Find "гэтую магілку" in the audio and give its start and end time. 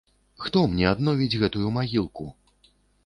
1.43-2.25